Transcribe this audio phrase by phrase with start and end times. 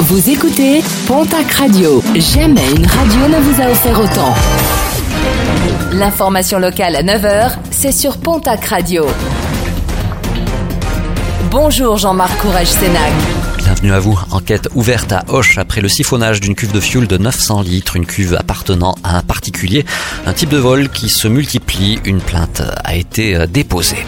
[0.00, 2.02] Vous écoutez Pontac Radio.
[2.16, 4.34] Jamais une radio ne vous a offert autant.
[5.92, 9.06] L'information locale à 9h, c'est sur Pontac Radio.
[11.50, 13.12] Bonjour Jean-Marc Courage Sénac.
[13.58, 14.18] Bienvenue à vous.
[14.32, 18.04] Enquête ouverte à Hoche après le siphonnage d'une cuve de fioul de 900 litres, une
[18.06, 19.86] cuve appartenant à un particulier.
[20.26, 22.00] Un type de vol qui se multiplie.
[22.04, 24.04] Une plainte a été euh, déposée.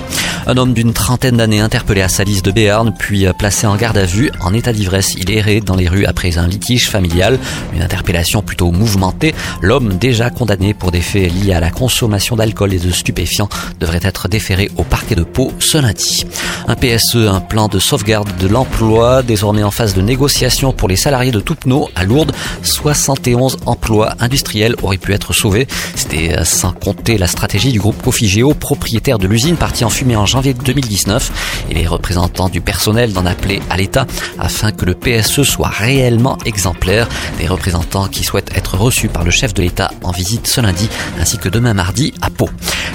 [0.49, 4.05] Un homme d'une trentaine d'années interpellé à Salis de Béarn, puis placé en garde à
[4.05, 5.17] vue en état d'ivresse.
[5.19, 7.41] Il errait dans les rues après un litige familial,
[7.75, 9.35] une interpellation plutôt mouvementée.
[9.61, 13.49] L'homme, déjà condamné pour des faits liés à la consommation d'alcool et de stupéfiants,
[13.81, 16.25] devrait être déféré au parquet de Pau ce lundi.
[16.69, 20.95] Un PSE, un plan de sauvegarde de l'emploi, désormais en phase de négociation pour les
[20.95, 22.33] salariés de Toupneau à Lourdes.
[22.63, 25.67] 71 emplois industriels auraient pu être sauvés.
[25.97, 30.25] C'était sans compter la stratégie du groupe Cofigeo, propriétaire de l'usine partie en fumée en
[30.25, 34.07] janvier 2019 et les représentants du personnel d'en appeler à l'État
[34.39, 37.09] afin que le PSE soit réellement exemplaire.
[37.39, 40.89] Des représentants qui souhaitent être reçus par le chef de l'État en visite ce lundi
[41.21, 42.49] ainsi que demain mardi à Pau.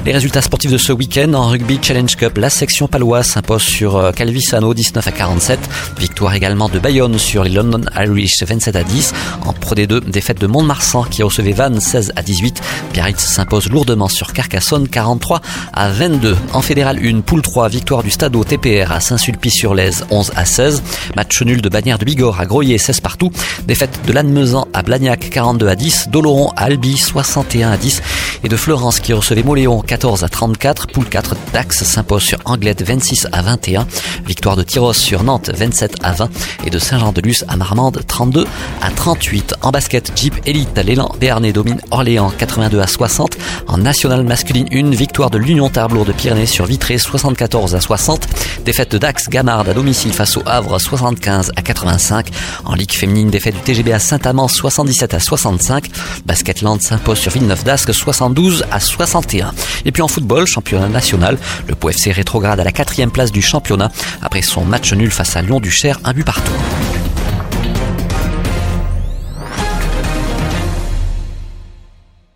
[0.06, 3.98] Les résultats sportifs de ce week-end en rugby Challenge Cup, la section paloise s'impose sur
[3.98, 5.60] euh, Calvisano 19 à 47.
[6.00, 9.14] Victoire également de Bayonne sur les London Irish 27 à 10.
[9.46, 12.62] En Pro D2, défaite de Mont-de-Marsan qui recevait Vannes 16 à 18.
[12.94, 15.42] Biarritz s'impose lourdement sur Carcassonne 43
[15.74, 16.36] à 22.
[16.54, 20.84] En Fédéral 1, poule 3, victoire du Stade TPR à Saint-Sulpice-sur-Lèze 11 à 16.
[21.16, 23.32] Match nul de Bagnères de Bigorre à Groyer 16 partout.
[23.66, 26.10] Défaite de Lannemezan à Blagnac 42 à 10.
[26.10, 28.02] D'Oloron à Albi 61 à 10.
[28.44, 30.88] Et de Florence qui recevait Moléon 14 à 34.
[30.88, 33.88] Poule 4, Dax s'impose sur Anglette 26 à 21.
[34.26, 36.30] Victoire de Tyros sur Nantes 27 à 20.
[36.66, 38.46] Et de Saint-Jean-de-Luz à Marmande 32
[38.82, 39.56] à 38.
[39.62, 43.38] En basket, Jeep Elite, l'élan Béarnais domine Orléans 82 à 60.
[43.68, 48.28] En nationale masculine 1, victoire de l'Union Tarblour de Pyrénées sur Vitré 74 à 60.
[48.66, 52.28] Défaite de Dax Gamard à domicile face au Havre 75 à 85.
[52.66, 55.86] En Ligue féminine, défaite du TGB à Saint-Amand 77 à 65.
[56.26, 59.54] Basketland s'impose sur Villeneuve d'Ascq 72 à 61.
[59.86, 61.38] Et puis en football, championnat national,
[61.68, 63.92] le POFC rétrograde à la quatrième place du championnat
[64.24, 66.52] après son match nul face à Lyon du Cher, un but partout.